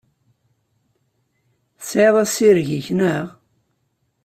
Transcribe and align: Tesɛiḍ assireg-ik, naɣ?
Tesɛiḍ 1.79 2.15
assireg-ik, 2.23 2.85
naɣ? 2.97 3.27